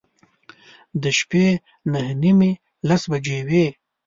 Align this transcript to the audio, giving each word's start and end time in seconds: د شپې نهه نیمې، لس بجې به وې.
د 1.01 1.03
شپې 1.19 1.45
نهه 1.91 2.13
نیمې، 2.21 2.51
لس 2.87 3.03
بجې 3.11 3.39
به 3.47 3.47
وې. 3.49 3.65